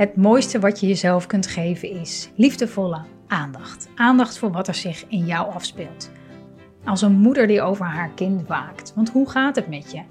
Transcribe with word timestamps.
Het 0.00 0.16
mooiste 0.16 0.58
wat 0.58 0.80
je 0.80 0.86
jezelf 0.86 1.26
kunt 1.26 1.46
geven 1.46 1.90
is 1.90 2.30
liefdevolle 2.34 3.00
aandacht. 3.26 3.88
Aandacht 3.94 4.38
voor 4.38 4.50
wat 4.50 4.68
er 4.68 4.74
zich 4.74 5.04
in 5.08 5.26
jou 5.26 5.52
afspeelt. 5.52 6.10
Als 6.84 7.02
een 7.02 7.18
moeder 7.18 7.46
die 7.46 7.62
over 7.62 7.84
haar 7.84 8.10
kind 8.14 8.46
waakt. 8.46 8.92
Want 8.94 9.10
hoe 9.10 9.30
gaat 9.30 9.56
het 9.56 9.68
met 9.68 9.92
je? 9.92 10.02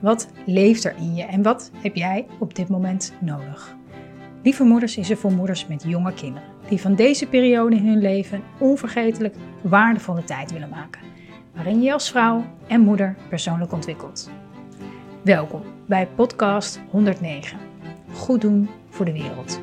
Wat 0.00 0.28
leeft 0.46 0.84
er 0.84 0.94
in 0.96 1.14
je 1.14 1.22
en 1.22 1.42
wat 1.42 1.70
heb 1.74 1.96
jij 1.96 2.26
op 2.38 2.54
dit 2.54 2.68
moment 2.68 3.12
nodig? 3.20 3.76
Lieve 4.42 4.64
Moeders 4.64 4.96
is 4.96 5.10
er 5.10 5.16
voor 5.16 5.32
moeders 5.32 5.66
met 5.66 5.84
jonge 5.86 6.12
kinderen 6.14 6.48
die 6.68 6.80
van 6.80 6.94
deze 6.94 7.26
periode 7.26 7.76
in 7.76 7.86
hun 7.86 8.00
leven 8.00 8.42
onvergetelijk 8.58 9.34
waardevolle 9.60 10.24
tijd 10.24 10.52
willen 10.52 10.68
maken, 10.68 11.02
waarin 11.54 11.82
je 11.82 11.92
als 11.92 12.10
vrouw 12.10 12.44
en 12.66 12.80
moeder 12.80 13.16
persoonlijk 13.28 13.72
ontwikkelt. 13.72 14.30
Welkom 15.22 15.62
bij 15.86 16.08
podcast 16.14 16.80
109. 16.90 17.58
Goed 18.12 18.40
doen 18.40 18.68
voor 18.92 19.04
de 19.04 19.12
wereld. 19.12 19.60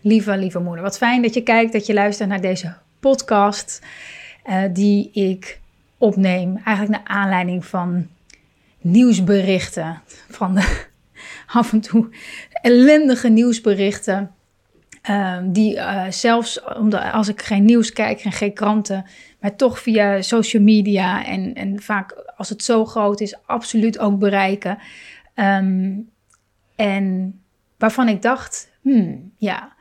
Lieve, 0.00 0.36
lieve 0.36 0.58
moeder, 0.58 0.82
wat 0.82 0.96
fijn 0.96 1.22
dat 1.22 1.34
je 1.34 1.42
kijkt, 1.42 1.72
dat 1.72 1.86
je 1.86 1.94
luistert 1.94 2.28
naar 2.28 2.40
deze 2.40 2.85
podcast 3.06 3.82
uh, 4.46 4.62
die 4.72 5.10
ik 5.12 5.60
opneem. 5.98 6.60
Eigenlijk 6.64 7.04
naar 7.04 7.16
aanleiding 7.16 7.64
van 7.66 8.06
nieuwsberichten, 8.80 10.00
van 10.28 10.54
de 10.54 10.84
af 11.60 11.72
en 11.72 11.80
toe 11.80 12.08
ellendige 12.50 13.28
nieuwsberichten. 13.28 14.30
Uh, 15.10 15.38
die 15.44 15.74
uh, 15.74 16.10
zelfs 16.10 16.64
omdat, 16.64 17.12
als 17.12 17.28
ik 17.28 17.42
geen 17.42 17.64
nieuws 17.64 17.92
kijk 17.92 18.24
en 18.24 18.32
geen 18.32 18.54
kranten, 18.54 19.04
maar 19.40 19.56
toch 19.56 19.78
via 19.78 20.22
social 20.22 20.62
media 20.62 21.24
en, 21.24 21.54
en 21.54 21.82
vaak 21.82 22.12
als 22.36 22.48
het 22.48 22.62
zo 22.62 22.84
groot 22.84 23.20
is, 23.20 23.36
absoluut 23.44 23.98
ook 23.98 24.18
bereiken. 24.18 24.78
Um, 25.34 26.10
en 26.76 27.38
waarvan 27.78 28.08
ik 28.08 28.22
dacht, 28.22 28.70
hmm, 28.82 29.32
ja, 29.36 29.75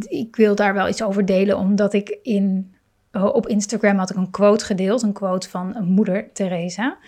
ik 0.00 0.36
wil 0.36 0.54
daar 0.54 0.74
wel 0.74 0.88
iets 0.88 1.02
over 1.02 1.24
delen, 1.24 1.58
omdat 1.58 1.92
ik 1.92 2.18
in, 2.22 2.74
op 3.12 3.48
Instagram 3.48 3.98
had 3.98 4.10
ik 4.10 4.16
een 4.16 4.30
quote 4.30 4.64
gedeeld, 4.64 5.02
een 5.02 5.12
quote 5.12 5.48
van 5.48 5.76
moeder, 5.84 6.32
Teresa. 6.32 6.98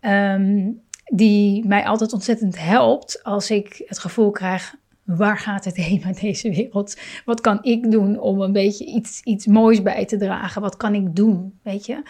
Um, 0.00 0.80
die 1.04 1.66
mij 1.66 1.84
altijd 1.84 2.12
ontzettend 2.12 2.58
helpt 2.60 3.24
als 3.24 3.50
ik 3.50 3.82
het 3.86 3.98
gevoel 3.98 4.30
krijg, 4.30 4.74
waar 5.04 5.38
gaat 5.38 5.64
het 5.64 5.76
heen 5.76 6.02
met 6.04 6.20
deze 6.20 6.50
wereld? 6.50 6.98
Wat 7.24 7.40
kan 7.40 7.58
ik 7.62 7.90
doen 7.90 8.18
om 8.18 8.40
een 8.40 8.52
beetje 8.52 8.84
iets, 8.84 9.20
iets 9.22 9.46
moois 9.46 9.82
bij 9.82 10.04
te 10.04 10.16
dragen? 10.16 10.62
Wat 10.62 10.76
kan 10.76 10.94
ik 10.94 11.16
doen, 11.16 11.58
weet 11.62 11.86
je? 11.86 12.02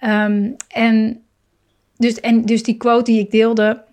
Um, 0.00 0.56
en, 0.68 1.22
dus, 1.96 2.20
en 2.20 2.42
dus 2.42 2.62
die 2.62 2.76
quote 2.76 3.10
die 3.10 3.20
ik 3.20 3.30
deelde, 3.30 3.84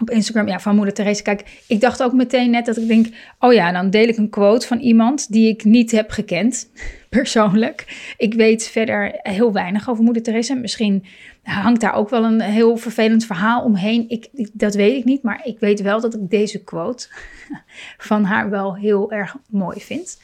op 0.00 0.10
Instagram, 0.10 0.48
ja, 0.48 0.60
van 0.60 0.74
moeder 0.76 0.94
Therese. 0.94 1.22
Kijk, 1.22 1.62
ik 1.66 1.80
dacht 1.80 2.02
ook 2.02 2.12
meteen 2.12 2.50
net 2.50 2.66
dat 2.66 2.76
ik 2.76 2.88
denk, 2.88 3.06
oh 3.38 3.52
ja, 3.52 3.72
dan 3.72 3.90
deel 3.90 4.08
ik 4.08 4.16
een 4.16 4.30
quote 4.30 4.66
van 4.66 4.78
iemand 4.78 5.32
die 5.32 5.48
ik 5.48 5.64
niet 5.64 5.90
heb 5.90 6.10
gekend, 6.10 6.70
persoonlijk. 7.08 7.84
Ik 8.16 8.34
weet 8.34 8.68
verder 8.68 9.18
heel 9.22 9.52
weinig 9.52 9.90
over 9.90 10.04
moeder 10.04 10.22
Therese. 10.22 10.54
Misschien 10.54 11.04
hangt 11.42 11.80
daar 11.80 11.94
ook 11.94 12.08
wel 12.08 12.24
een 12.24 12.40
heel 12.40 12.76
vervelend 12.76 13.26
verhaal 13.26 13.62
omheen. 13.62 14.04
Ik, 14.08 14.50
dat 14.52 14.74
weet 14.74 14.96
ik 14.96 15.04
niet, 15.04 15.22
maar 15.22 15.40
ik 15.44 15.58
weet 15.58 15.80
wel 15.80 16.00
dat 16.00 16.14
ik 16.14 16.30
deze 16.30 16.64
quote 16.64 17.08
van 17.98 18.24
haar 18.24 18.50
wel 18.50 18.76
heel 18.76 19.12
erg 19.12 19.36
mooi 19.50 19.80
vind. 19.80 20.20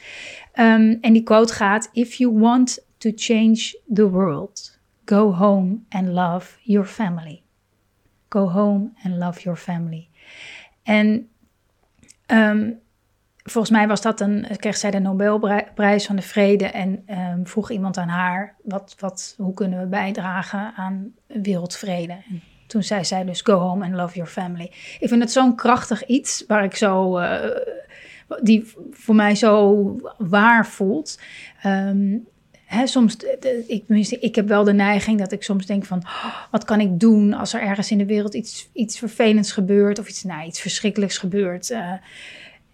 Um, 0.54 0.98
en 1.00 1.12
die 1.12 1.22
quote 1.22 1.52
gaat, 1.52 1.88
if 1.92 2.14
you 2.14 2.38
want 2.38 2.86
to 2.98 3.10
change 3.14 3.74
the 3.94 4.10
world, 4.10 4.78
go 5.04 5.32
home 5.32 5.78
and 5.88 6.08
love 6.08 6.58
your 6.62 6.86
family. 6.86 7.41
Go 8.32 8.48
home 8.48 8.90
and 9.04 9.16
love 9.16 9.40
your 9.40 9.58
family. 9.58 10.08
En 10.82 11.28
um, 12.26 12.80
volgens 13.42 13.72
mij 13.72 13.88
was 13.88 14.02
dat 14.02 14.20
een, 14.20 14.46
kreeg 14.56 14.76
zij 14.76 14.90
de 14.90 14.98
Nobelprijs 14.98 16.06
van 16.06 16.16
de 16.16 16.22
Vrede 16.22 16.66
en 16.66 17.04
um, 17.08 17.46
vroeg 17.46 17.70
iemand 17.70 17.96
aan 17.96 18.08
haar, 18.08 18.56
wat, 18.62 18.94
wat, 18.98 19.34
hoe 19.38 19.54
kunnen 19.54 19.80
we 19.80 19.86
bijdragen 19.86 20.72
aan 20.76 21.14
wereldvrede? 21.26 22.12
En 22.12 22.42
toen 22.66 22.82
zei 22.82 23.04
zij 23.04 23.24
dus, 23.24 23.40
go 23.40 23.58
home 23.58 23.84
and 23.84 23.94
love 23.94 24.14
your 24.14 24.30
family. 24.30 24.72
Ik 24.98 25.08
vind 25.08 25.22
het 25.22 25.32
zo'n 25.32 25.56
krachtig 25.56 26.06
iets 26.06 26.44
waar 26.46 26.64
ik 26.64 26.76
zo, 26.76 27.18
uh, 27.20 27.44
die 28.42 28.72
voor 28.90 29.14
mij 29.14 29.34
zo 29.34 29.96
waar 30.18 30.66
voelt. 30.66 31.20
Um, 31.66 32.26
Hè, 32.72 32.86
soms, 32.86 33.16
ik, 33.66 33.84
ik 34.20 34.34
heb 34.34 34.48
wel 34.48 34.64
de 34.64 34.72
neiging 34.72 35.18
dat 35.18 35.32
ik 35.32 35.42
soms 35.42 35.66
denk 35.66 35.84
van, 35.84 35.98
oh, 35.98 36.36
wat 36.50 36.64
kan 36.64 36.80
ik 36.80 37.00
doen 37.00 37.34
als 37.34 37.52
er 37.52 37.60
ergens 37.60 37.90
in 37.90 37.98
de 37.98 38.06
wereld 38.06 38.34
iets, 38.34 38.68
iets 38.72 38.98
vervelends 38.98 39.52
gebeurt 39.52 39.98
of 39.98 40.08
iets, 40.08 40.22
nou, 40.22 40.46
iets 40.46 40.60
verschrikkelijks 40.60 41.18
gebeurt. 41.18 41.70
Uh, 41.70 41.92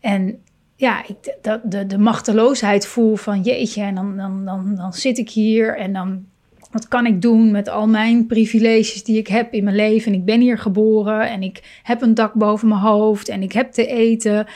en 0.01 0.39
ja, 0.77 1.07
ik 1.07 1.35
dat, 1.43 1.61
de, 1.65 1.87
de 1.87 1.99
machteloosheid 1.99 2.87
voel 2.87 3.17
van 3.17 3.43
jeetje, 3.43 3.83
en 3.83 3.95
dan, 3.95 4.17
dan, 4.17 4.45
dan, 4.45 4.75
dan 4.75 4.93
zit 4.93 5.19
ik 5.19 5.31
hier 5.31 5.77
en 5.77 5.93
dan, 5.93 6.27
wat 6.71 6.89
kan 6.89 7.07
ik 7.07 7.23
doen 7.23 7.51
met 7.51 7.69
al 7.69 7.89
mijn 7.89 8.27
privileges 8.27 9.05
die 9.05 9.19
ik 9.19 9.29
heb 9.29 9.53
in 9.53 9.65
mijn 9.65 9.77
leven? 9.77 10.13
En 10.13 10.19
ik 10.19 10.25
ben 10.25 10.41
hier 10.41 10.59
geboren 10.59 11.29
en 11.29 11.43
ik 11.43 11.81
heb 11.83 12.03
een 12.03 12.15
dak 12.15 12.35
boven 12.35 12.69
mijn 12.69 12.81
hoofd 12.81 13.29
en 13.29 13.43
ik 13.43 13.53
heb 13.53 13.73
te 13.73 13.87
eten. 13.87 14.47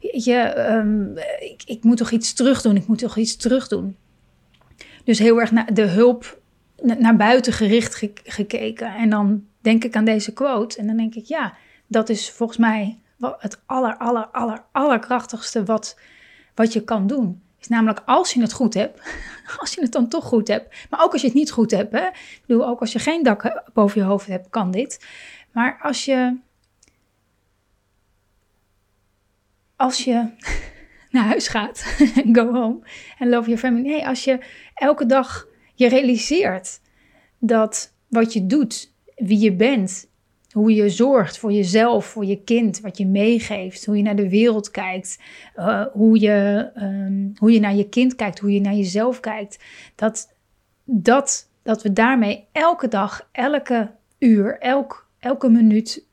Je, 0.00 0.68
um, 0.70 1.18
ik, 1.40 1.62
ik 1.66 1.84
moet 1.84 1.96
toch 1.96 2.10
iets 2.10 2.32
terug 2.32 2.62
doen, 2.62 2.76
ik 2.76 2.86
moet 2.86 2.98
toch 2.98 3.16
iets 3.16 3.36
terug 3.36 3.68
doen. 3.68 3.96
Dus 5.06 5.18
heel 5.18 5.40
erg 5.40 5.50
naar 5.50 5.74
de 5.74 5.86
hulp 5.86 6.40
naar 6.82 7.16
buiten 7.16 7.52
gericht 7.52 8.08
gekeken. 8.24 8.94
En 8.94 9.10
dan 9.10 9.46
denk 9.60 9.84
ik 9.84 9.96
aan 9.96 10.04
deze 10.04 10.32
quote. 10.32 10.78
En 10.78 10.86
dan 10.86 10.96
denk 10.96 11.14
ik, 11.14 11.24
ja, 11.24 11.54
dat 11.86 12.08
is 12.08 12.30
volgens 12.30 12.58
mij 12.58 12.98
het 13.38 13.60
aller, 13.66 13.96
aller, 13.96 14.26
aller, 14.26 14.64
allerkrachtigste 14.72 15.64
wat, 15.64 15.98
wat 16.54 16.72
je 16.72 16.84
kan 16.84 17.06
doen. 17.06 17.42
Is 17.60 17.68
namelijk 17.68 18.02
als 18.06 18.32
je 18.32 18.40
het 18.40 18.52
goed 18.52 18.74
hebt, 18.74 19.00
als 19.60 19.74
je 19.74 19.80
het 19.80 19.92
dan 19.92 20.08
toch 20.08 20.24
goed 20.24 20.48
hebt. 20.48 20.74
Maar 20.90 21.02
ook 21.02 21.12
als 21.12 21.20
je 21.20 21.26
het 21.26 21.36
niet 21.36 21.50
goed 21.50 21.70
hebt. 21.70 21.92
Hè? 21.92 22.06
Ik 22.06 22.42
bedoel, 22.46 22.66
ook 22.66 22.80
als 22.80 22.92
je 22.92 22.98
geen 22.98 23.22
dak 23.22 23.70
boven 23.72 24.00
je 24.00 24.06
hoofd 24.06 24.26
hebt, 24.26 24.48
kan 24.50 24.70
dit. 24.70 25.06
Maar 25.52 25.78
als 25.82 26.04
je. 26.04 26.36
Als 29.76 30.04
je 30.04 30.28
naar 31.10 31.24
huis 31.24 31.48
gaat. 31.48 31.78
Go 32.32 32.52
home 32.52 32.78
and 33.18 33.30
love 33.30 33.44
your 33.44 33.58
family. 33.58 33.86
Nee, 33.86 34.06
als 34.06 34.24
je 34.24 34.38
elke 34.74 35.06
dag 35.06 35.48
je 35.74 35.88
realiseert 35.88 36.80
dat 37.38 37.94
wat 38.08 38.32
je 38.32 38.46
doet, 38.46 38.92
wie 39.16 39.38
je 39.38 39.52
bent, 39.52 40.08
hoe 40.50 40.74
je 40.74 40.88
zorgt 40.88 41.38
voor 41.38 41.52
jezelf, 41.52 42.06
voor 42.06 42.24
je 42.24 42.42
kind, 42.42 42.80
wat 42.80 42.98
je 42.98 43.06
meegeeft, 43.06 43.86
hoe 43.86 43.96
je 43.96 44.02
naar 44.02 44.16
de 44.16 44.28
wereld 44.28 44.70
kijkt, 44.70 45.18
uh, 45.56 45.84
hoe, 45.92 46.20
je, 46.20 46.70
um, 46.76 47.32
hoe 47.38 47.52
je 47.52 47.60
naar 47.60 47.74
je 47.74 47.88
kind 47.88 48.14
kijkt, 48.14 48.38
hoe 48.38 48.52
je 48.52 48.60
naar 48.60 48.74
jezelf 48.74 49.20
kijkt. 49.20 49.64
Dat, 49.94 50.34
dat, 50.84 51.50
dat 51.62 51.82
we 51.82 51.92
daarmee 51.92 52.44
elke 52.52 52.88
dag, 52.88 53.28
elke 53.32 53.90
uur, 54.18 54.58
elk, 54.58 55.08
elke 55.18 55.48
minuut 55.48 56.06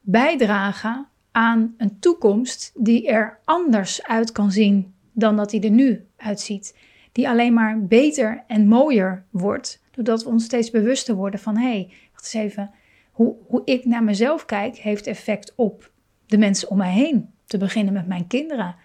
bijdragen 0.00 1.08
aan 1.36 1.74
een 1.76 1.98
toekomst 1.98 2.72
die 2.74 3.08
er 3.08 3.38
anders 3.44 4.02
uit 4.02 4.32
kan 4.32 4.50
zien 4.52 4.94
dan 5.12 5.36
dat 5.36 5.50
die 5.50 5.60
er 5.60 5.70
nu 5.70 6.06
uitziet. 6.16 6.76
Die 7.12 7.28
alleen 7.28 7.52
maar 7.52 7.84
beter 7.86 8.44
en 8.46 8.68
mooier 8.68 9.24
wordt, 9.30 9.82
doordat 9.90 10.22
we 10.22 10.28
ons 10.28 10.44
steeds 10.44 10.70
bewuster 10.70 11.14
worden 11.14 11.40
van 11.40 11.56
hé, 11.56 11.68
hey, 11.68 11.92
wacht 12.12 12.34
eens 12.34 12.44
even, 12.44 12.70
hoe, 13.12 13.34
hoe 13.46 13.62
ik 13.64 13.84
naar 13.84 14.04
mezelf 14.04 14.44
kijk 14.44 14.76
heeft 14.76 15.06
effect 15.06 15.52
op 15.56 15.90
de 16.26 16.38
mensen 16.38 16.70
om 16.70 16.76
mij 16.76 16.92
heen. 16.92 17.32
Te 17.46 17.58
beginnen 17.58 17.92
met 17.92 18.06
mijn 18.06 18.26
kinderen. 18.26 18.76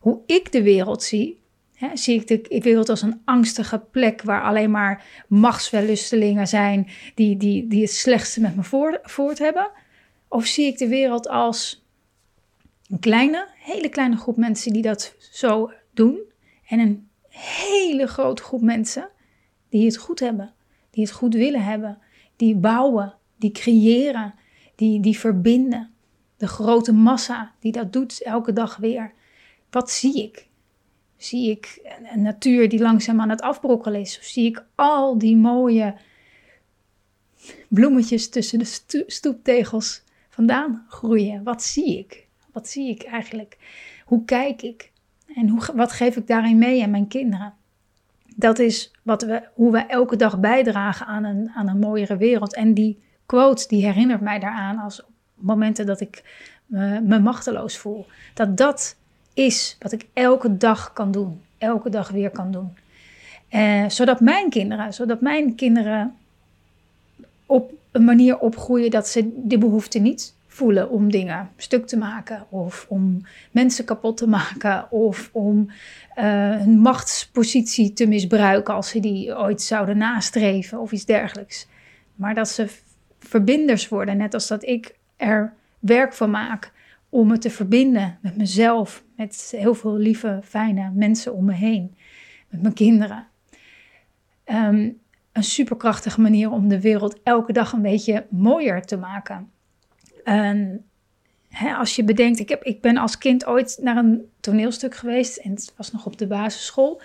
Hoe 0.00 0.20
ik 0.26 0.52
de 0.52 0.62
wereld 0.62 1.02
zie, 1.02 1.40
hè, 1.74 1.96
zie 1.96 2.20
ik 2.20 2.26
de 2.26 2.60
wereld 2.60 2.88
als 2.88 3.02
een 3.02 3.20
angstige 3.24 3.78
plek 3.78 4.22
waar 4.22 4.42
alleen 4.42 4.70
maar 4.70 5.24
machtswellustelingen 5.28 6.48
zijn 6.48 6.88
die, 7.14 7.36
die, 7.36 7.66
die 7.66 7.82
het 7.82 7.92
slechtste 7.92 8.40
met 8.40 8.56
me 8.56 8.62
voort 9.02 9.38
hebben? 9.38 9.70
Of 10.28 10.46
zie 10.46 10.66
ik 10.66 10.78
de 10.78 10.88
wereld 10.88 11.28
als 11.28 11.86
een 12.88 12.98
kleine, 12.98 13.48
hele 13.56 13.88
kleine 13.88 14.16
groep 14.16 14.36
mensen 14.36 14.72
die 14.72 14.82
dat 14.82 15.14
zo 15.18 15.72
doen. 15.94 16.18
En 16.66 16.78
een 16.78 17.08
hele 17.28 18.06
grote 18.06 18.42
groep 18.42 18.62
mensen 18.62 19.08
die 19.68 19.84
het 19.84 19.96
goed 19.96 20.20
hebben, 20.20 20.54
die 20.90 21.04
het 21.04 21.12
goed 21.12 21.34
willen 21.34 21.64
hebben, 21.64 21.98
die 22.36 22.56
bouwen, 22.56 23.14
die 23.36 23.52
creëren, 23.52 24.34
die, 24.74 25.00
die 25.00 25.18
verbinden. 25.18 25.92
De 26.36 26.46
grote 26.46 26.92
massa 26.92 27.54
die 27.60 27.72
dat 27.72 27.92
doet 27.92 28.22
elke 28.22 28.52
dag 28.52 28.76
weer. 28.76 29.12
Wat 29.70 29.90
zie 29.90 30.22
ik? 30.22 30.48
zie 31.18 31.50
ik 31.50 31.80
een 32.12 32.22
natuur 32.22 32.68
die 32.68 32.80
langzaam 32.80 33.20
aan 33.20 33.28
het 33.28 33.40
afbrokkelen 33.40 34.00
is? 34.00 34.18
Of 34.18 34.24
zie 34.24 34.46
ik 34.46 34.64
al 34.74 35.18
die 35.18 35.36
mooie 35.36 35.96
bloemetjes 37.68 38.28
tussen 38.28 38.58
de 38.58 39.04
stoeptegels 39.06 40.02
vandaan 40.28 40.86
groeien? 40.88 41.42
Wat 41.42 41.62
zie 41.62 41.98
ik? 41.98 42.27
Wat 42.58 42.68
zie 42.68 42.90
ik 42.90 43.02
eigenlijk? 43.02 43.56
Hoe 44.04 44.24
kijk 44.24 44.62
ik? 44.62 44.92
En 45.34 45.48
hoe, 45.48 45.60
wat 45.74 45.92
geef 45.92 46.16
ik 46.16 46.26
daarin 46.26 46.58
mee 46.58 46.82
aan 46.82 46.90
mijn 46.90 47.08
kinderen? 47.08 47.54
Dat 48.36 48.58
is 48.58 48.92
wat 49.02 49.22
we, 49.22 49.42
hoe 49.54 49.72
we 49.72 49.78
elke 49.78 50.16
dag 50.16 50.38
bijdragen 50.38 51.06
aan 51.06 51.24
een, 51.24 51.50
aan 51.54 51.68
een 51.68 51.78
mooiere 51.78 52.16
wereld. 52.16 52.54
En 52.54 52.74
die 52.74 52.98
quote 53.26 53.68
die 53.68 53.84
herinnert 53.84 54.20
mij 54.20 54.38
daaraan 54.38 54.78
als 54.78 55.02
momenten 55.34 55.86
dat 55.86 56.00
ik 56.00 56.22
me, 56.66 57.18
machteloos 57.18 57.76
voel. 57.76 58.06
Dat 58.34 58.56
dat 58.56 58.96
is 59.34 59.76
wat 59.78 59.92
ik 59.92 60.06
elke 60.12 60.56
dag 60.56 60.92
kan 60.92 61.10
doen. 61.10 61.40
Elke 61.58 61.90
dag 61.90 62.10
weer 62.10 62.30
kan 62.30 62.52
doen. 62.52 62.76
Eh, 63.48 63.88
zodat 63.88 64.20
mijn 64.20 64.50
kinderen, 64.50 64.94
zodat 64.94 65.20
mijn 65.20 65.54
kinderen 65.54 66.16
op 67.46 67.72
een 67.90 68.04
manier 68.04 68.38
opgroeien 68.38 68.90
dat 68.90 69.08
ze 69.08 69.30
die 69.34 69.58
behoefte 69.58 69.98
niet 69.98 70.36
voelen 70.58 70.90
om 70.90 71.10
dingen 71.10 71.50
stuk 71.56 71.86
te 71.86 71.96
maken 71.96 72.46
of 72.48 72.86
om 72.88 73.20
mensen 73.50 73.84
kapot 73.84 74.16
te 74.16 74.28
maken 74.28 74.90
of 74.90 75.30
om 75.32 75.70
uh, 76.16 76.60
een 76.60 76.78
machtspositie 76.78 77.92
te 77.92 78.06
misbruiken 78.06 78.74
als 78.74 78.88
ze 78.88 79.00
die 79.00 79.36
ooit 79.36 79.62
zouden 79.62 79.98
nastreven 79.98 80.80
of 80.80 80.92
iets 80.92 81.04
dergelijks. 81.04 81.66
Maar 82.14 82.34
dat 82.34 82.48
ze 82.48 82.68
verbinders 83.18 83.88
worden, 83.88 84.16
net 84.16 84.34
als 84.34 84.46
dat 84.46 84.64
ik 84.64 84.94
er 85.16 85.54
werk 85.78 86.12
van 86.12 86.30
maak 86.30 86.72
om 87.08 87.26
me 87.26 87.38
te 87.38 87.50
verbinden 87.50 88.18
met 88.20 88.36
mezelf, 88.36 89.04
met 89.16 89.54
heel 89.56 89.74
veel 89.74 89.96
lieve, 89.96 90.40
fijne 90.44 90.90
mensen 90.94 91.34
om 91.34 91.44
me 91.44 91.54
heen, 91.54 91.96
met 92.48 92.62
mijn 92.62 92.74
kinderen. 92.74 93.26
Um, 94.44 94.98
een 95.32 95.44
superkrachtige 95.44 96.20
manier 96.20 96.50
om 96.50 96.68
de 96.68 96.80
wereld 96.80 97.22
elke 97.22 97.52
dag 97.52 97.72
een 97.72 97.82
beetje 97.82 98.26
mooier 98.30 98.82
te 98.82 98.96
maken. 98.96 99.50
Hè, 101.48 101.74
als 101.74 101.96
je 101.96 102.04
bedenkt, 102.04 102.38
ik, 102.38 102.48
heb, 102.48 102.62
ik 102.62 102.80
ben 102.80 102.96
als 102.96 103.18
kind 103.18 103.46
ooit 103.46 103.78
naar 103.82 103.96
een 103.96 104.30
toneelstuk 104.40 104.94
geweest 104.94 105.36
en 105.36 105.50
het 105.50 105.72
was 105.76 105.92
nog 105.92 106.06
op 106.06 106.18
de 106.18 106.26
basisschool. 106.26 107.00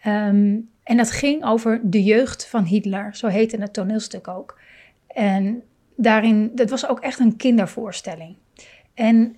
Ehm, 0.00 0.58
en 0.82 0.96
dat 0.96 1.10
ging 1.10 1.44
over 1.44 1.80
de 1.82 2.02
jeugd 2.02 2.46
van 2.46 2.64
Hitler, 2.64 3.16
zo 3.16 3.26
heette 3.26 3.56
het 3.56 3.72
toneelstuk 3.72 4.28
ook. 4.28 4.58
En 5.06 5.62
daarin, 5.96 6.50
dat 6.54 6.70
was 6.70 6.86
ook 6.86 7.00
echt 7.00 7.18
een 7.18 7.36
kindervoorstelling. 7.36 8.36
En 8.94 9.36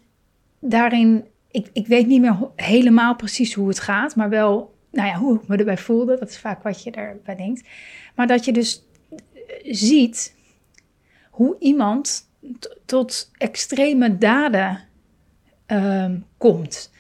daarin, 0.58 1.24
ik, 1.50 1.70
ik 1.72 1.86
weet 1.86 2.06
niet 2.06 2.20
meer 2.20 2.36
helemaal 2.56 3.16
precies 3.16 3.54
hoe 3.54 3.68
het 3.68 3.80
gaat, 3.80 4.16
maar 4.16 4.28
wel, 4.28 4.74
nou 4.90 5.08
ja, 5.08 5.14
hoe 5.14 5.34
ik 5.40 5.48
me 5.48 5.56
erbij 5.56 5.78
voelde. 5.78 6.18
Dat 6.18 6.28
is 6.28 6.38
vaak 6.38 6.62
wat 6.62 6.82
je 6.82 6.90
erbij 6.90 7.36
denkt. 7.36 7.68
Maar 8.14 8.26
dat 8.26 8.44
je 8.44 8.52
dus 8.52 8.84
eh, 9.10 9.18
ziet 9.62 10.34
hoe 11.30 11.56
iemand 11.58 12.27
tot 12.84 13.30
extreme 13.36 14.18
daden 14.18 14.80
um, 15.66 16.26
komt. 16.36 16.92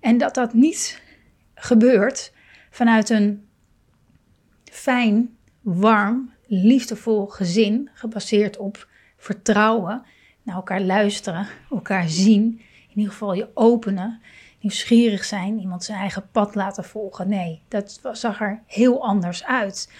En 0.00 0.18
dat 0.18 0.34
dat 0.34 0.52
niet 0.52 1.02
gebeurt 1.54 2.32
vanuit 2.70 3.10
een 3.10 3.48
fijn, 4.64 5.36
warm, 5.60 6.32
liefdevol 6.46 7.26
gezin, 7.26 7.90
gebaseerd 7.94 8.56
op 8.56 8.88
vertrouwen, 9.16 10.02
naar 10.42 10.56
elkaar 10.56 10.80
luisteren, 10.80 11.46
elkaar 11.70 12.08
zien, 12.08 12.60
in 12.88 12.96
ieder 13.02 13.12
geval 13.12 13.34
je 13.34 13.48
openen, 13.54 14.20
nieuwsgierig 14.60 15.24
zijn, 15.24 15.58
iemand 15.58 15.84
zijn 15.84 15.98
eigen 15.98 16.28
pad 16.30 16.54
laten 16.54 16.84
volgen. 16.84 17.28
Nee, 17.28 17.62
dat 17.68 18.00
zag 18.12 18.40
er 18.40 18.62
heel 18.66 19.02
anders 19.02 19.44
uit. 19.44 19.92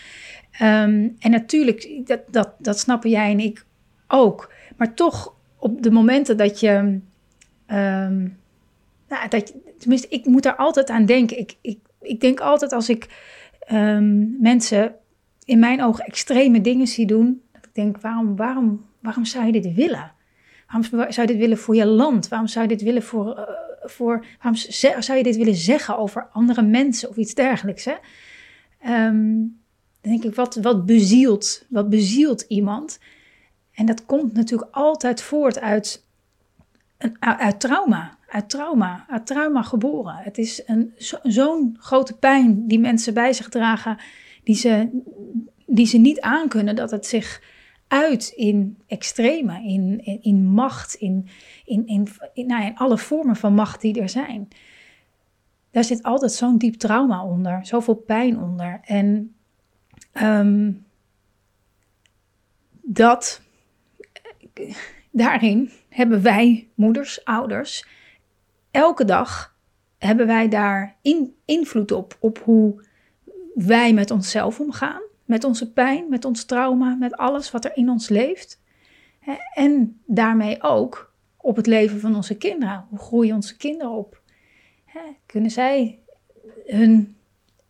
Um, 0.53 1.17
en 1.19 1.31
natuurlijk, 1.31 2.01
dat, 2.05 2.21
dat, 2.31 2.55
dat 2.59 2.79
snappen 2.79 3.11
jij 3.11 3.31
en 3.31 3.41
ik 3.41 3.65
ook. 4.09 4.53
Maar 4.77 4.95
toch, 4.95 5.35
op 5.59 5.83
de 5.83 5.91
momenten 5.91 6.37
dat 6.37 6.61
je. 6.61 7.01
Um, 7.67 8.39
nou, 9.09 9.29
dat 9.29 9.55
tenminste, 9.79 10.09
ik 10.09 10.25
moet 10.25 10.43
daar 10.43 10.57
altijd 10.57 10.91
aan 10.91 11.07
denken. 11.07 11.39
Ik, 11.39 11.57
ik, 11.61 11.79
ik 12.01 12.21
denk 12.21 12.41
altijd 12.41 12.73
als 12.73 12.89
ik 12.89 13.09
um, 13.73 14.37
mensen 14.41 14.95
in 15.45 15.59
mijn 15.59 15.83
ogen 15.83 16.05
extreme 16.05 16.61
dingen 16.61 16.87
zie 16.87 17.07
doen. 17.07 17.43
Dat 17.53 17.65
ik 17.65 17.75
denk, 17.75 18.01
waarom, 18.01 18.37
waarom, 18.37 18.85
waarom 19.01 19.25
zou 19.25 19.47
je 19.47 19.53
dit 19.53 19.75
willen? 19.75 20.13
Waarom 20.67 21.13
zou 21.13 21.27
je 21.27 21.33
dit 21.33 21.37
willen 21.37 21.59
voor 21.59 21.75
je 21.75 21.87
land? 21.87 22.29
Waarom 22.29 22.49
zou 22.49 22.69
je 22.69 22.77
dit 22.77 22.83
willen 22.83 23.03
voor. 23.03 23.27
Uh, 23.27 23.65
voor 23.89 24.25
waarom 24.43 24.61
zou 25.03 25.19
je 25.19 25.25
dit 25.25 25.37
willen 25.37 25.55
zeggen 25.55 25.99
over 25.99 26.29
andere 26.33 26.63
mensen 26.63 27.09
of 27.09 27.17
iets 27.17 27.35
dergelijks? 27.35 27.85
Hè? 27.85 27.95
Um, 29.07 29.61
dan 30.01 30.11
denk 30.11 30.25
ik, 30.25 30.35
wat, 30.35 30.55
wat 30.55 30.87
bezielt, 30.87 31.67
wat 31.69 31.89
bezielt 31.89 32.45
iemand? 32.49 32.99
En 33.77 33.87
dat 33.87 34.07
komt 34.07 34.33
natuurlijk 34.33 34.75
altijd 34.75 35.23
voort 35.23 35.61
uit, 35.61 36.05
uit 37.19 37.61
trauma. 37.61 38.17
Uit 38.29 38.51
trauma, 38.51 39.07
uit 39.09 39.27
trauma 39.27 39.63
geboren. 39.63 40.17
Het 40.17 40.39
is 40.39 40.63
een, 40.67 40.95
zo'n 41.23 41.77
grote 41.81 42.17
pijn 42.17 42.67
die 42.69 42.79
mensen 42.79 43.15
bij 43.15 43.33
zich 43.33 43.49
dragen, 43.49 43.99
die 44.45 44.55
ze, 44.55 45.03
die 45.67 45.87
ze 45.87 45.99
niet 45.99 46.21
aankunnen, 46.21 46.77
dat 46.77 46.91
het 46.91 47.07
zich 47.07 47.43
uit 47.89 48.33
in 48.37 48.79
extreme, 48.87 49.63
in, 49.63 50.01
in, 50.05 50.23
in 50.23 50.47
macht, 50.47 50.95
in, 50.95 51.29
in, 51.65 51.87
in, 51.87 52.09
in, 52.33 52.47
nou, 52.47 52.73
alle 52.75 52.99
vormen 52.99 53.37
van 53.37 53.55
macht 53.55 53.81
die 53.81 54.01
er 54.01 54.09
zijn. 54.09 54.49
Daar 55.71 55.85
zit 55.85 56.03
altijd 56.03 56.33
zo'n 56.33 56.59
diep 56.59 56.75
trauma 56.75 57.25
onder, 57.25 57.67
zoveel 57.67 57.95
pijn 57.95 58.39
onder. 58.39 58.81
En 58.85 59.35
um, 60.23 60.87
dat 62.83 63.41
daarin 65.11 65.71
hebben 65.89 66.23
wij, 66.23 66.69
moeders, 66.75 67.25
ouders, 67.25 67.87
elke 68.71 69.05
dag 69.05 69.57
hebben 69.99 70.27
wij 70.27 70.49
daar 70.49 70.97
in, 71.03 71.35
invloed 71.45 71.93
op, 71.93 72.17
op 72.21 72.39
hoe 72.39 72.85
wij 73.55 73.93
met 73.93 74.11
onszelf 74.11 74.61
omgaan, 74.61 75.03
met 75.25 75.45
onze 75.45 75.73
pijn, 75.73 76.09
met 76.09 76.25
ons 76.25 76.45
trauma, 76.45 76.95
met 76.95 77.17
alles 77.17 77.51
wat 77.51 77.65
er 77.65 77.77
in 77.77 77.89
ons 77.89 78.09
leeft. 78.09 78.61
En 79.55 80.01
daarmee 80.07 80.63
ook 80.63 81.13
op 81.37 81.57
het 81.57 81.67
leven 81.67 82.01
van 82.01 82.15
onze 82.15 82.37
kinderen. 82.37 82.87
Hoe 82.89 82.99
groeien 82.99 83.35
onze 83.35 83.57
kinderen 83.57 83.93
op? 83.93 84.21
Kunnen 85.27 85.51
zij 85.51 85.99
hun 86.67 87.17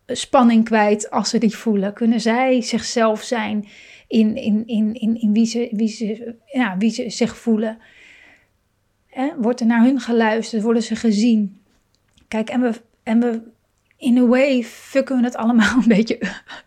spanning 0.07 0.65
kwijt 0.65 1.09
als 1.09 1.29
ze 1.29 1.37
die 1.37 1.55
voelen? 1.55 1.93
Kunnen 1.93 2.21
zij 2.21 2.61
zichzelf 2.61 3.21
zijn 3.21 3.67
in, 4.07 4.35
in, 4.35 4.67
in, 4.67 4.93
in, 4.93 5.21
in 5.21 5.33
wie, 5.33 5.45
ze, 5.45 5.69
wie, 5.71 5.87
ze, 5.87 6.35
ja, 6.45 6.77
wie 6.77 6.89
ze 6.89 7.09
zich 7.09 7.37
voelen. 7.37 7.77
Wordt 9.37 9.59
er 9.59 9.65
naar 9.65 9.83
hun 9.83 9.99
geluisterd? 9.99 10.63
Worden 10.63 10.83
ze 10.83 10.95
gezien? 10.95 11.59
Kijk, 12.27 12.49
en 12.49 12.61
we, 12.61 12.81
en 13.03 13.19
we 13.19 13.41
in 13.97 14.17
a 14.17 14.25
way 14.25 14.63
fucken 14.63 15.17
we 15.17 15.23
het 15.23 15.35
allemaal 15.35 15.77
een 15.81 15.87
beetje 15.87 16.19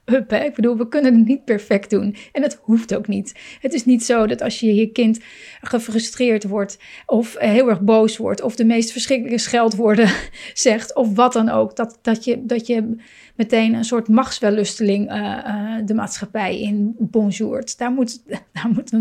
up. 0.05 0.31
Hè? 0.31 0.45
Ik 0.45 0.55
bedoel, 0.55 0.77
we 0.77 0.89
kunnen 0.89 1.15
het 1.15 1.27
niet 1.27 1.45
perfect 1.45 1.91
doen. 1.91 2.17
En 2.33 2.43
dat 2.43 2.59
hoeft 2.63 2.95
ook 2.95 3.09
niet. 3.09 3.59
Het 3.61 3.73
is 3.73 3.85
niet 3.85 4.05
zo 4.05 4.27
dat 4.27 4.43
als 4.43 4.61
je 4.61 4.75
je 4.75 4.93
kind 4.93 5.21
gefrustreerd 5.61 6.45
wordt 6.45 6.79
of 7.07 7.39
heel 7.39 7.69
erg 7.69 7.81
boos 7.81 8.17
wordt 8.17 8.43
of 8.43 8.57
de 8.57 8.65
meest 8.65 8.93
verschrikkelijke 8.93 9.39
scheldwoorden 9.39 10.11
zegt 10.55 10.95
of 10.95 11.15
wat 11.15 11.33
dan 11.33 11.49
ook, 11.49 11.77
dat, 11.77 11.99
dat, 12.03 12.25
je, 12.25 12.47
dat 12.47 12.67
je 12.67 12.97
meteen 13.37 13.75
een 13.75 13.85
soort 13.85 14.09
machtswellusteling 14.09 15.13
uh, 15.13 15.77
de 15.85 15.95
maatschappij 15.95 16.61
in 16.61 16.95
bonjourt. 16.99 17.79
Daar, 17.79 17.93
moet, 17.93 18.23
daar, 18.53 18.71
moet 18.73 18.93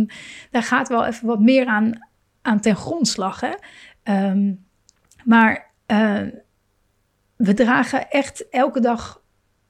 daar 0.51 0.63
gaat 0.63 0.89
wel 0.89 1.05
even 1.05 1.27
wat 1.27 1.39
meer 1.39 1.65
aan, 1.65 2.07
aan 2.41 2.59
ten 2.59 2.75
grondslag. 2.75 3.41
Ehm, 4.03 4.53
maar 5.23 5.71
uh, 5.87 6.21
we 7.39 7.53
dragen 7.53 8.09
echt 8.09 8.49
elke 8.49 8.79
dag 8.79 9.21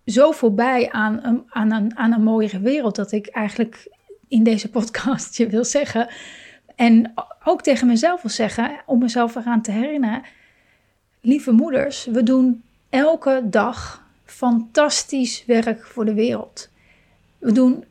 zoveel 0.06 0.54
bij 0.54 0.90
aan 0.92 1.24
een, 1.24 1.44
aan, 1.50 1.72
een, 1.72 1.98
aan 1.98 2.14
een 2.14 2.24
mooiere 2.24 2.60
wereld. 2.60 2.96
Dat 2.96 3.12
ik 3.12 3.28
eigenlijk 3.28 3.88
in 4.28 4.44
deze 4.44 4.70
podcast 4.70 5.38
je 5.38 5.48
wil 5.48 5.66
zeggen. 5.66 6.10
En 6.76 7.14
ook 7.44 7.62
tegen 7.62 7.88
mezelf 7.88 8.22
wil 8.22 8.32
zeggen, 8.32 8.72
om 8.86 9.00
mezelf 9.00 9.36
eraan 9.36 9.62
te 9.62 9.72
herinneren. 9.72 10.22
Lieve 11.22 11.52
moeders, 11.52 12.06
we 12.06 12.24
doen 12.24 12.64
elke 12.90 13.42
dag 13.46 14.04
fantastisch 14.26 15.44
werk 15.46 15.86
voor 15.86 16.06
de 16.06 16.14
wereld. 16.14 16.70
We 17.38 17.52
doen 17.52 17.84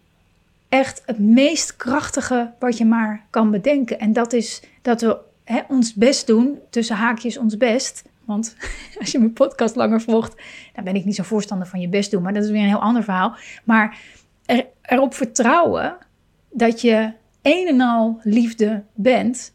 echt 0.68 1.02
het 1.06 1.18
meest 1.18 1.76
krachtige 1.76 2.52
wat 2.58 2.78
je 2.78 2.85
maar 2.85 3.26
kan 3.30 3.50
bedenken. 3.50 3.99
En 3.99 4.12
dat 4.12 4.32
is 4.32 4.62
dat 4.82 5.00
we 5.00 5.18
hè, 5.44 5.61
ons 5.68 5.94
best 5.94 6.26
doen, 6.26 6.58
tussen 6.70 6.97
haakjes 6.97 7.38
ons 7.38 7.56
best, 7.56 8.02
want 8.28 8.56
als 9.00 9.12
je 9.12 9.18
mijn 9.18 9.32
podcast 9.32 9.76
langer 9.76 10.00
volgt, 10.00 10.42
dan 10.75 10.85
ben 10.85 10.94
ik 10.94 11.04
niet 11.04 11.14
zo 11.14 11.23
voorstander 11.23 11.66
van 11.66 11.80
je 11.80 11.88
best 11.88 12.11
doen. 12.11 12.23
Maar 12.23 12.32
dat 12.32 12.44
is 12.44 12.50
weer 12.50 12.61
een 12.61 12.66
heel 12.66 12.80
ander 12.80 13.02
verhaal. 13.02 13.37
Maar 13.64 13.99
er, 14.47 14.66
erop 14.82 15.14
vertrouwen 15.14 15.97
dat 16.50 16.80
je 16.80 17.12
een 17.42 17.66
en 17.66 17.80
al 17.80 18.20
liefde 18.23 18.85
bent. 18.94 19.54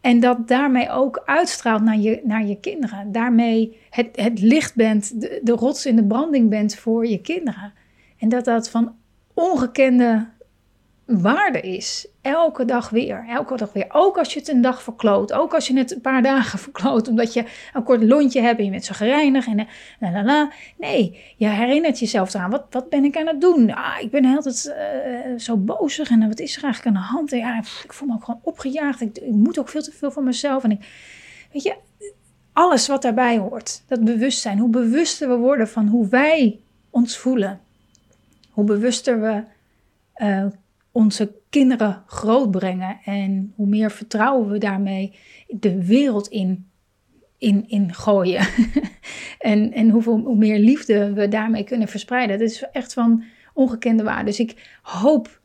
En 0.00 0.20
dat 0.20 0.48
daarmee 0.48 0.90
ook 0.90 1.22
uitstraalt 1.24 1.82
naar 1.82 1.98
je, 1.98 2.20
naar 2.24 2.46
je 2.46 2.60
kinderen. 2.60 3.12
Daarmee 3.12 3.78
het, 3.90 4.08
het 4.12 4.40
licht 4.40 4.74
bent, 4.74 5.20
de, 5.20 5.40
de 5.42 5.52
rots 5.52 5.86
in 5.86 5.96
de 5.96 6.04
branding 6.04 6.50
bent 6.50 6.74
voor 6.74 7.06
je 7.06 7.20
kinderen. 7.20 7.72
En 8.18 8.28
dat 8.28 8.44
dat 8.44 8.70
van 8.70 8.94
ongekende 9.34 10.28
waarde 11.04 11.60
is. 11.60 12.06
Elke 12.20 12.64
dag 12.64 12.90
weer, 12.90 13.24
elke 13.28 13.56
dag 13.56 13.72
weer. 13.72 13.86
Ook 13.88 14.18
als 14.18 14.32
je 14.32 14.38
het 14.38 14.48
een 14.48 14.60
dag 14.60 14.82
verkloot. 14.82 15.32
Ook 15.32 15.54
als 15.54 15.66
je 15.66 15.76
het 15.76 15.94
een 15.94 16.00
paar 16.00 16.22
dagen 16.22 16.58
verkloot. 16.68 17.08
Omdat 17.08 17.34
je 17.34 17.44
een 17.72 17.82
kort 17.82 18.02
lontje 18.02 18.40
hebt 18.40 18.58
en 18.58 18.64
je 18.64 18.70
bent 18.70 18.84
zo 18.84 18.94
gereinigd. 18.94 19.46
En 19.46 19.66
la, 20.00 20.10
la, 20.10 20.24
la. 20.24 20.52
Nee, 20.78 21.34
je 21.36 21.48
herinnert 21.48 21.98
jezelf 21.98 22.34
eraan. 22.34 22.50
Wat, 22.50 22.64
wat 22.70 22.88
ben 22.88 23.04
ik 23.04 23.16
aan 23.16 23.26
het 23.26 23.40
doen? 23.40 23.74
Ah, 23.74 24.00
ik 24.00 24.10
ben 24.10 24.24
altijd 24.24 24.74
uh, 24.76 25.38
zo 25.38 25.56
bozig. 25.56 26.10
En 26.10 26.28
wat 26.28 26.40
is 26.40 26.56
er 26.56 26.64
eigenlijk 26.64 26.96
aan 26.96 27.02
de 27.02 27.08
hand? 27.08 27.32
Ik 27.84 27.92
voel 27.92 28.08
me 28.08 28.14
ook 28.14 28.24
gewoon 28.24 28.40
opgejaagd. 28.42 29.00
Ik, 29.00 29.18
ik 29.18 29.32
moet 29.32 29.58
ook 29.58 29.68
veel 29.68 29.82
te 29.82 29.92
veel 29.92 30.10
van 30.10 30.24
mezelf. 30.24 30.64
En 30.64 30.70
ik, 30.70 30.84
weet 31.52 31.62
je, 31.62 31.74
alles 32.52 32.86
wat 32.86 33.02
daarbij 33.02 33.38
hoort. 33.38 33.82
Dat 33.86 34.04
bewustzijn. 34.04 34.58
Hoe 34.58 34.70
bewuster 34.70 35.28
we 35.28 35.36
worden 35.36 35.68
van 35.68 35.86
hoe 35.86 36.08
wij 36.08 36.60
ons 36.90 37.18
voelen. 37.18 37.60
Hoe 38.50 38.64
bewuster 38.64 39.20
we 39.20 39.42
uh, 40.16 40.46
onze 40.92 41.34
kinderen 41.50 42.02
grootbrengen. 42.06 42.98
En 43.04 43.52
hoe 43.56 43.66
meer 43.66 43.90
vertrouwen 43.90 44.50
we 44.50 44.58
daarmee 44.58 45.12
de 45.48 45.84
wereld 45.84 46.28
in, 46.28 46.66
in, 47.38 47.68
in 47.68 47.94
gooien. 47.94 48.46
en 49.38 49.72
en 49.72 49.90
hoeveel, 49.90 50.18
hoe 50.18 50.36
meer 50.36 50.58
liefde 50.58 51.12
we 51.12 51.28
daarmee 51.28 51.64
kunnen 51.64 51.88
verspreiden. 51.88 52.38
Dat 52.38 52.48
is 52.48 52.64
echt 52.72 52.92
van 52.92 53.24
ongekende 53.54 54.02
waarde. 54.02 54.24
Dus 54.24 54.40
ik 54.40 54.78
hoop 54.82 55.40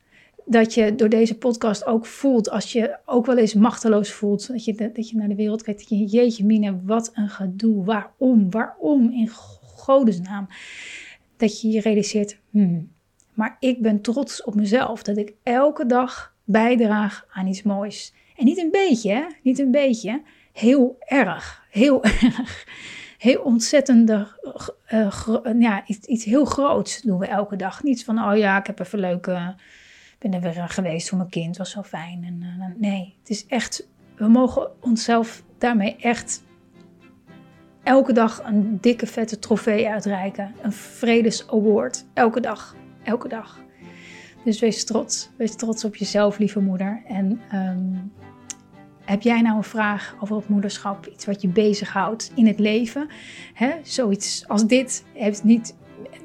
dat 0.45 0.73
je 0.73 0.95
door 0.95 1.09
deze 1.09 1.37
podcast 1.37 1.85
ook 1.85 2.05
voelt, 2.05 2.49
als 2.49 2.71
je 2.71 2.97
ook 3.05 3.25
wel 3.25 3.37
eens 3.37 3.53
machteloos 3.53 4.11
voelt, 4.11 4.47
dat 4.47 4.65
je, 4.65 4.91
dat 4.93 5.09
je 5.09 5.17
naar 5.17 5.27
de 5.27 5.35
wereld 5.35 5.63
kijkt, 5.63 5.79
dat 5.79 5.89
je, 5.89 6.05
jeetje 6.05 6.45
mine, 6.45 6.79
wat 6.83 7.11
een 7.13 7.29
gedoe, 7.29 7.85
waarom, 7.85 8.51
waarom 8.51 9.11
in 9.11 9.29
godesnaam, 9.61 10.47
dat 11.37 11.61
je 11.61 11.69
je 11.69 11.81
realiseert, 11.81 12.39
hmm, 12.49 12.91
maar 13.37 13.57
ik 13.59 13.81
ben 13.81 14.01
trots 14.01 14.43
op 14.43 14.55
mezelf 14.55 15.03
dat 15.03 15.17
ik 15.17 15.33
elke 15.43 15.85
dag 15.85 16.33
bijdraag 16.43 17.25
aan 17.29 17.47
iets 17.47 17.63
moois. 17.63 18.13
En 18.35 18.45
niet 18.45 18.57
een 18.57 18.71
beetje, 18.71 19.13
hè? 19.13 19.25
niet 19.43 19.59
een 19.59 19.71
beetje. 19.71 20.21
Heel 20.53 20.95
erg, 20.99 21.65
heel 21.69 22.03
erg. 22.23 22.65
Heel 23.17 23.41
ontzettend, 23.41 24.09
uh, 24.09 24.27
ja, 25.59 25.83
iets, 25.87 26.07
iets, 26.07 26.25
heel 26.25 26.45
groots 26.45 27.01
doen 27.01 27.19
we 27.19 27.25
elke 27.25 27.55
dag. 27.55 27.83
Niet 27.83 28.03
van, 28.03 28.23
oh 28.23 28.37
ja, 28.37 28.59
ik 28.59 28.67
heb 28.67 28.79
even 28.79 28.99
leuk, 28.99 29.27
uh, 29.27 29.47
ben 30.19 30.33
er 30.33 30.41
weer 30.41 30.69
geweest 30.69 31.09
voor 31.09 31.17
mijn 31.17 31.29
kind, 31.29 31.57
was 31.57 31.71
zo 31.71 31.83
fijn. 31.83 32.23
En, 32.23 32.75
nee, 32.77 33.15
het 33.19 33.29
is 33.29 33.45
echt, 33.45 33.89
we 34.15 34.27
mogen 34.27 34.71
onszelf 34.81 35.43
daarmee 35.57 35.95
echt 35.95 36.43
elke 37.83 38.13
dag 38.13 38.43
een 38.43 38.77
dikke 38.81 39.07
vette 39.07 39.39
trofee 39.39 39.89
uitreiken. 39.89 40.55
Een 40.61 40.73
vredes 40.73 41.47
award, 41.47 42.05
elke 42.13 42.39
dag 42.39 42.75
elke 43.07 43.27
dag. 43.27 43.59
Dus 44.43 44.59
wees 44.59 44.85
trots. 44.85 45.29
Wees 45.37 45.55
trots 45.55 45.85
op 45.85 45.95
jezelf, 45.95 46.37
lieve 46.37 46.59
moeder. 46.59 47.01
En 47.07 47.41
ehm, 47.51 47.93
heb 49.05 49.21
jij 49.21 49.41
nou 49.41 49.57
een 49.57 49.63
vraag 49.63 50.15
over 50.19 50.35
het 50.35 50.49
moederschap? 50.49 51.07
Iets 51.07 51.25
wat 51.25 51.41
je 51.41 51.47
bezighoudt 51.47 52.31
in 52.35 52.47
het 52.47 52.59
leven? 52.59 53.07
Hè? 53.53 53.71
Zoiets 53.83 54.47
als 54.47 54.65
dit 54.65 55.05
heeft 55.13 55.43
niet, 55.43 55.75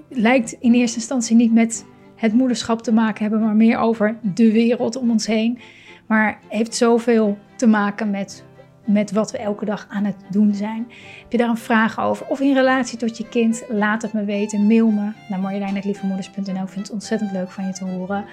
lijkt 0.09 0.53
in 0.53 0.75
eerste 0.75 0.97
instantie 0.97 1.37
niet 1.37 1.53
met 1.53 1.85
het 2.15 2.33
moederschap 2.33 2.83
te 2.83 2.93
maken 2.93 3.23
hebben, 3.23 3.41
maar 3.41 3.55
meer 3.55 3.79
over 3.79 4.19
de 4.35 4.53
wereld 4.53 4.97
om 4.97 5.11
ons 5.11 5.27
heen. 5.27 5.59
Maar 6.07 6.41
heeft 6.49 6.75
zoveel 6.75 7.39
te 7.57 7.67
maken 7.67 8.11
met 8.11 8.45
met 8.85 9.13
wat 9.13 9.31
we 9.31 9.39
elke 9.39 9.65
dag 9.65 9.87
aan 9.89 10.05
het 10.05 10.17
doen 10.31 10.55
zijn. 10.55 10.87
Heb 11.23 11.33
je 11.33 11.39
daar 11.39 11.49
een 11.49 11.57
vraag 11.57 12.01
over? 12.01 12.27
Of 12.27 12.41
in 12.41 12.55
relatie 12.55 12.99
tot 12.99 13.17
je 13.17 13.29
kind? 13.29 13.65
Laat 13.69 14.03
het 14.03 14.13
me 14.13 14.25
weten. 14.25 14.67
Mail 14.67 14.91
me 14.91 15.11
naar 15.29 15.41
marjolein.lievemoeders.nl. 15.41 16.63
Ik 16.63 16.69
vind 16.69 16.87
het 16.87 16.91
ontzettend 16.91 17.33
leuk 17.33 17.51
van 17.51 17.67
je 17.67 17.73
te 17.73 17.85
horen. 17.85 18.25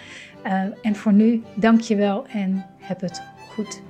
Uh, 0.46 0.62
en 0.82 0.96
voor 0.96 1.14
nu, 1.14 1.44
dank 1.56 1.82
je 1.82 1.96
wel 1.96 2.26
en 2.28 2.66
heb 2.78 3.02
het 3.02 3.22
goed. 3.50 3.82